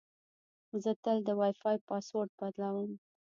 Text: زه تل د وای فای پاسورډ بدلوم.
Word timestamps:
زه 0.83 0.91
تل 1.03 1.17
د 1.27 1.29
وای 1.39 1.53
فای 1.61 1.77
پاسورډ 1.87 2.29
بدلوم. 2.39 2.91